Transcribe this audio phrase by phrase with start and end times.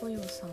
[0.00, 0.50] ぽよさん。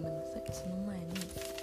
[0.00, 0.42] ごめまなさい。
[0.52, 1.57] その前に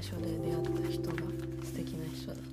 [0.00, 1.16] 場所で出会った人が
[1.62, 2.49] 素敵な人だ。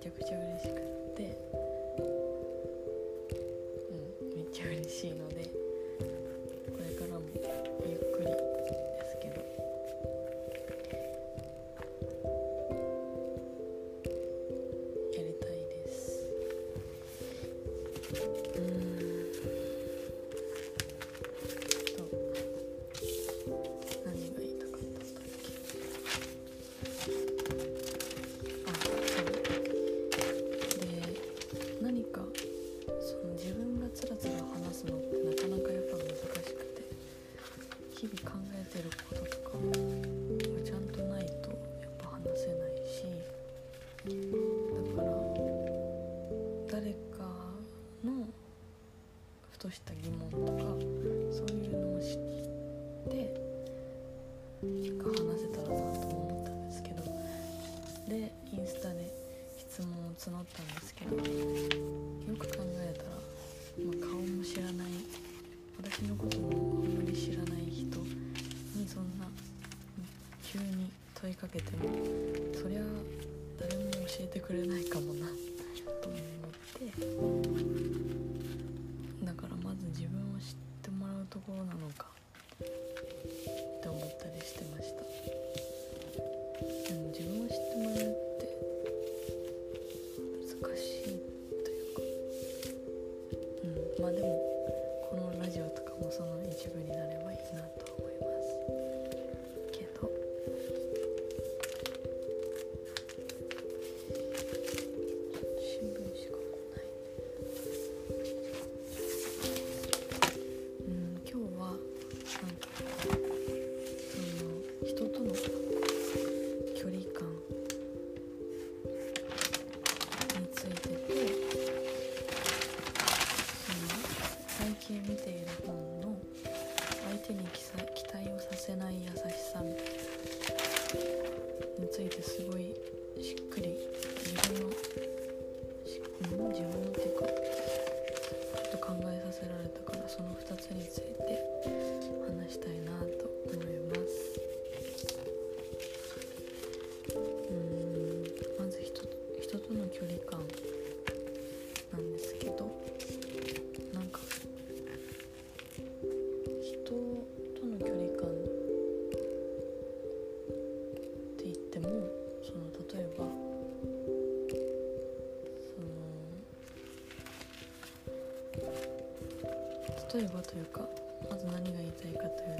[0.00, 0.99] めちゃくちゃ嬉しかっ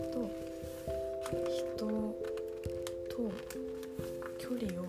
[0.00, 0.30] と
[1.76, 1.86] 人
[3.08, 3.32] と
[4.38, 4.84] 距離を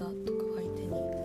[0.00, 1.19] 方とか相手に。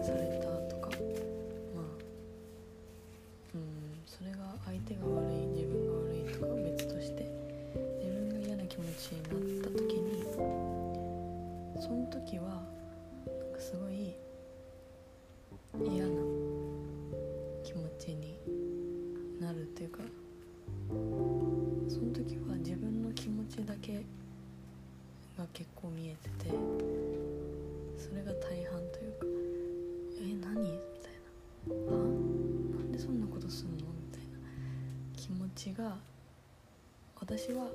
[37.27, 37.71] 私は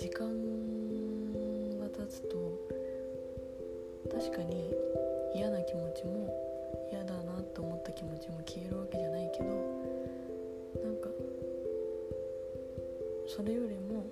[0.00, 0.26] 時間
[1.78, 2.58] が経つと
[4.10, 4.74] 確かに
[5.34, 6.34] 嫌な気持ちも
[6.90, 9.44] 嫌だなと思った気持ちも消えるわけじゃないけど
[10.82, 11.08] なんか
[13.28, 14.06] それよりも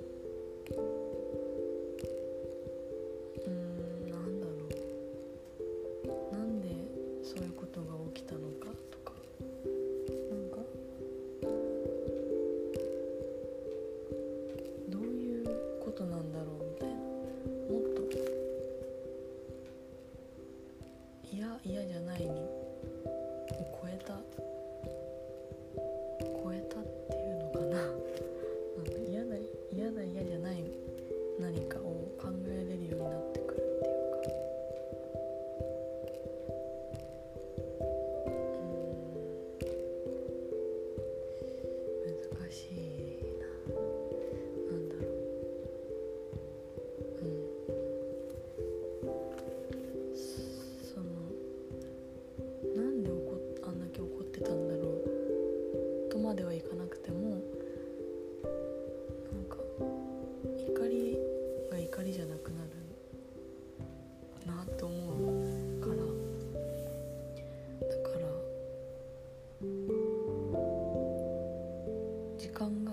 [72.39, 72.93] 時間が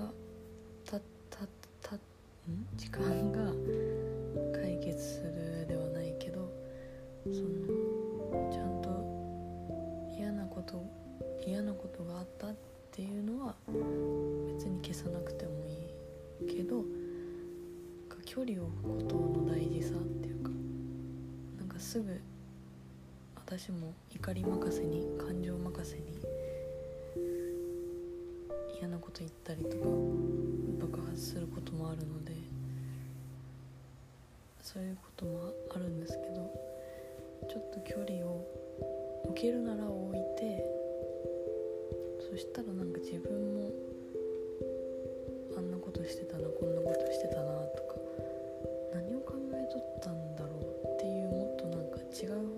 [0.86, 1.00] た
[1.30, 1.46] た
[1.82, 2.00] たん？
[2.76, 3.04] 時間
[42.36, 43.72] そしたらなんか自分も
[45.56, 47.48] あんなことしてたなこんなことしてたな
[47.80, 47.96] とか
[48.94, 52.55] 何を考えとったんだろうっていうもっとなんか違う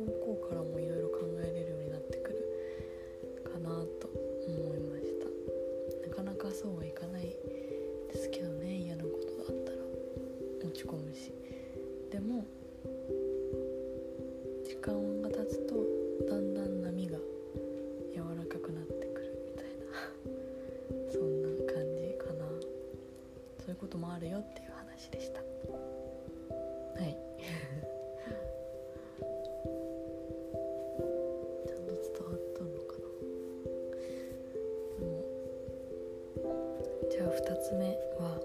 [37.37, 37.85] 2つ目
[38.19, 38.39] は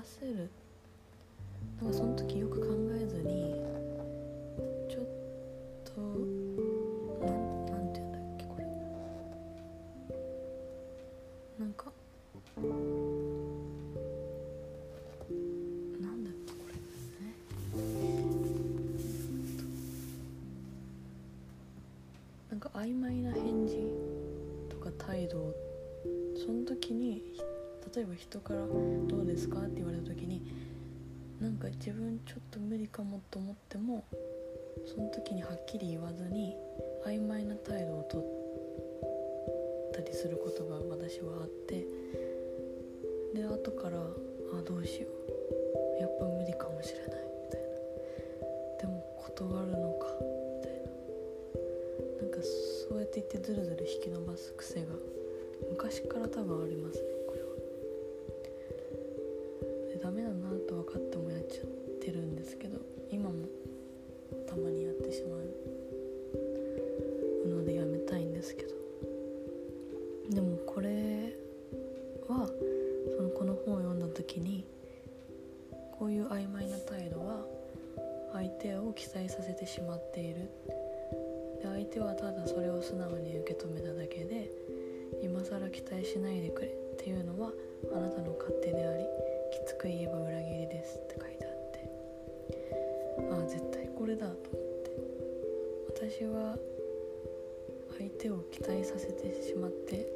[0.00, 0.48] わせる。
[1.82, 3.54] なんかその時よく考えずに
[4.88, 5.04] ちょっ
[5.84, 8.64] となんなんて言うんだっけこれ。
[11.58, 11.92] なんか
[16.00, 17.34] なんだっけこれね。
[22.50, 23.76] なんか曖昧な返事
[24.70, 25.54] とか態度
[26.46, 27.22] その時に
[27.94, 28.66] 例えば人から
[29.08, 30.42] 「どうですか?」って言われた時に
[31.40, 34.04] なんか自分ちょっと無理かもと思っても
[34.86, 36.56] その時にはっきり言わずに
[37.04, 38.24] 曖昧な態度をとっ
[39.92, 41.86] たりすることが私はあって
[43.34, 43.98] で後から
[44.52, 46.00] 「あどうしよう。
[46.00, 47.08] やっぱ無理かもしれない」
[47.44, 47.68] みたいな
[48.80, 50.18] でも断るのか？
[50.20, 52.22] みたいな。
[52.22, 54.94] なんかそうやって言ってずるずる引き伸ばす癖が
[55.70, 57.19] 昔から多分ありますね。
[85.60, 87.52] 今更期待しないでくれっていうのは
[87.92, 89.04] あなたの勝手であり
[89.52, 91.84] きつく言えば裏切りですって書いてあって。
[93.30, 96.16] ああ絶対これだと思って。
[96.16, 96.56] 私は
[97.98, 100.08] 相手を期待させてしまって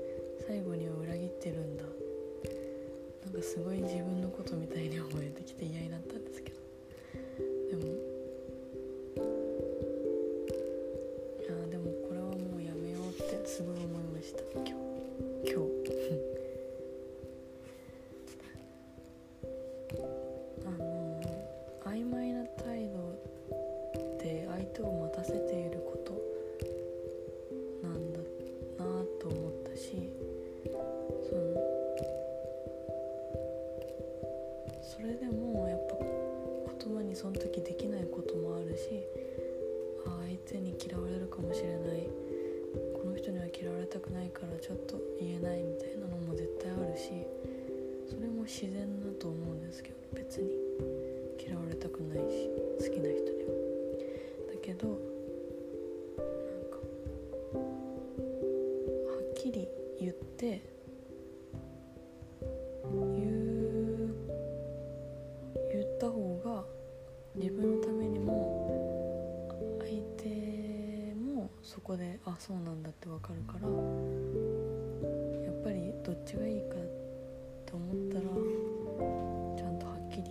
[0.46, 1.84] 最後には裏切ってるんだ。
[3.26, 6.13] なんかすごい自分のことみたいに思えてきて嫌になった。
[34.94, 35.96] それでもやっぱ
[36.86, 39.02] 言葉にその時できないこともあるし
[40.06, 42.08] あ相手に嫌われるかもしれない。
[43.04, 47.10] この人には嫌われたくないからちょっと言えないみたいなのも絶対あるし
[48.08, 50.50] それも自然だと思うんですけど別に
[51.38, 52.48] 嫌われたくないし
[52.78, 53.52] 好きな人には。
[54.50, 54.96] だけどなん
[56.72, 56.78] か
[59.12, 59.68] はっきり
[60.00, 60.62] 言って
[71.94, 76.74] こであそうなんだってわかるからやっぱりどっちがいいか
[77.66, 78.22] と思ったら
[79.56, 80.24] ちゃんとはっきり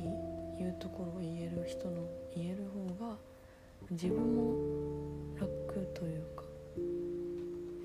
[0.60, 2.06] 言うところを言える人の
[2.36, 2.66] 言える
[3.00, 3.16] 方が
[3.92, 4.54] 自分も
[5.40, 5.48] 楽
[5.94, 6.44] というか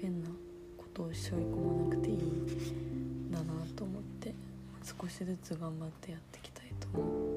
[0.02, 0.28] 変な
[0.76, 3.44] ことを背負い込まなくていいんだな
[3.76, 4.34] と思って
[4.82, 7.27] 少しずつ頑張ってやっていきたいと思った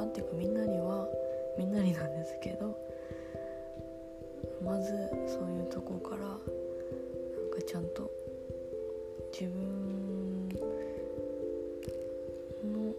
[0.00, 1.06] うんにはっていうかみんなには
[1.58, 2.76] みんなになんですけど
[4.64, 4.88] まず
[5.26, 8.10] そういうとこからなんかちゃんと
[9.32, 10.48] 自分
[12.64, 12.92] の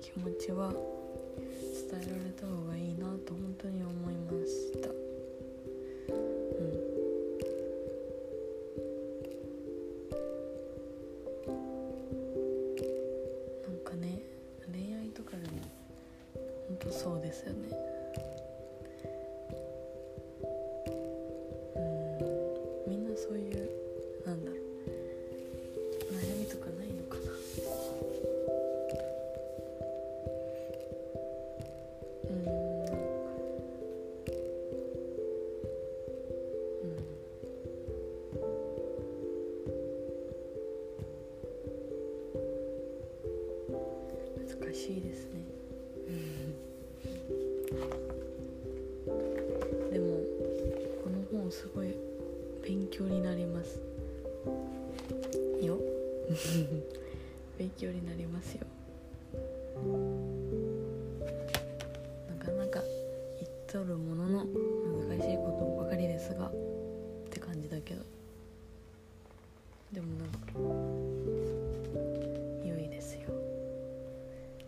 [0.00, 4.91] 気持ちは伝えられた方がいいなと本当に思いました。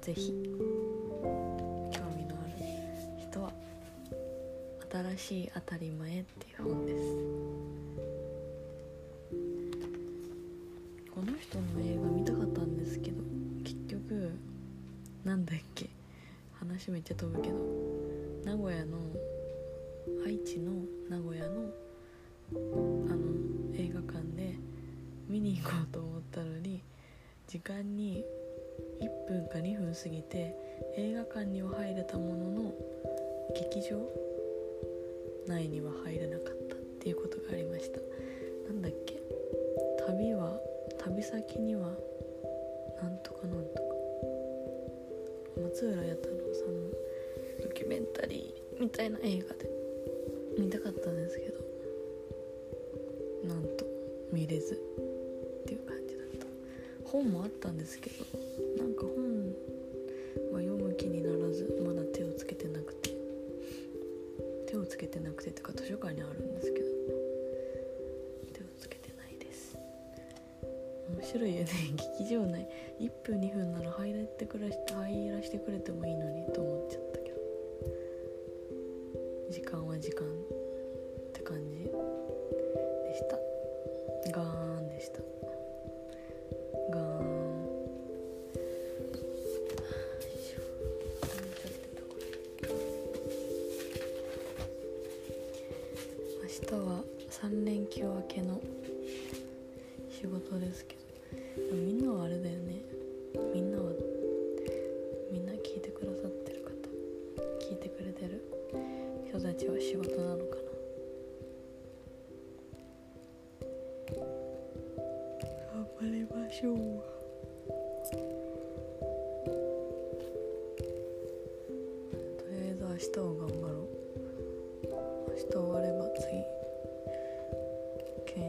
[0.05, 0.35] ぜひ。
[1.23, 2.62] 興味のある
[3.19, 3.51] 人は
[5.17, 7.05] 「新しい当たり前」っていう本です。
[11.11, 13.23] この人の映画見たかったんですけど
[13.64, 14.31] 結局
[15.25, 15.88] なんだっけ
[16.53, 17.57] 話めっちゃ飛ぶけど
[18.45, 18.99] 名古屋の
[20.27, 20.73] 愛知の
[21.09, 21.73] 名古屋の
[22.53, 22.57] あ
[23.14, 24.57] の映画館で
[25.29, 26.83] 見に行こうと思ったのに
[27.47, 28.23] 時間に
[29.05, 30.57] 1分か2分過ぎて
[30.97, 32.73] 映画館には入れたものの
[33.55, 33.99] 劇場
[35.47, 38.01] 内には入れなかったっていうことがありました。
[38.67, 39.21] なんだっけ？
[40.07, 40.59] 旅は
[40.99, 41.90] 旅先には
[43.03, 43.83] なんとかなんとか。
[45.62, 46.81] 松浦弥太郎さんの
[47.62, 49.71] ドキュメンタリーみたいな映画で
[50.59, 51.61] 見たかったんですけど
[53.49, 53.85] なんと
[54.33, 54.79] 見れずっ
[55.67, 56.47] ていう感じだった。
[57.05, 58.25] 本もあったんですけど
[58.77, 59.55] なんか本
[60.53, 63.11] は読む気にならずまだ手をつけてなくて。
[64.67, 66.87] 手をつけてなくてとか図書館にあるんですけど。
[68.53, 69.79] 手をつけてないです。
[71.17, 71.71] 面白いよね。
[72.19, 72.69] 劇場内。
[73.01, 76.47] 1分2分なら入らてくらし入らしてくれてもいいのに。
[76.53, 77.37] と思っちゃったけど。
[79.51, 80.31] 時間は時間っ
[81.33, 81.91] て感じで
[83.15, 83.39] した。
[84.33, 84.63] ガ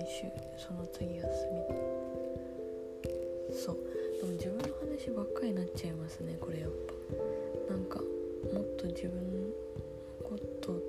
[0.06, 1.66] 研修その次休み。
[3.52, 3.78] そう。
[4.22, 6.72] でも自分の話ばっかりになっちゃいますねこれやっ
[7.68, 7.74] ぱ。
[7.74, 9.50] なんかもっと自分の
[10.24, 10.80] こと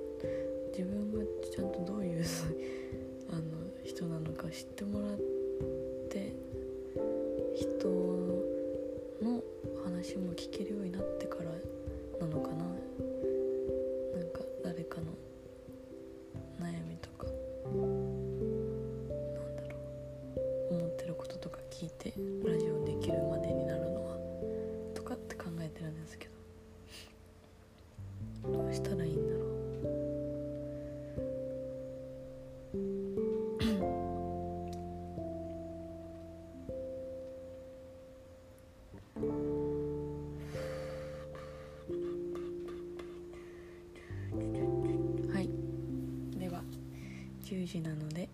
[0.71, 2.23] 自分がちゃんとどういう
[3.31, 3.41] あの
[3.83, 5.17] 人なのか知ってもらっ
[6.09, 6.31] て
[7.55, 9.43] 人の
[9.83, 10.66] 話も聞ける
[47.67, 48.29] 事なので。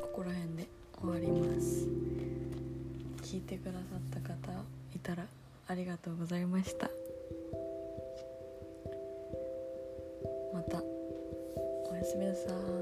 [0.00, 0.68] ここら辺で
[1.00, 1.88] 終わります。
[3.22, 3.78] 聞いてくださ
[4.18, 4.52] った方
[4.94, 5.26] いたら
[5.68, 6.90] ありがとうございました。
[10.52, 12.81] またおやすみなさい。